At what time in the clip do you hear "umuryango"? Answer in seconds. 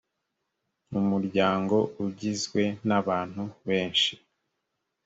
0.99-1.77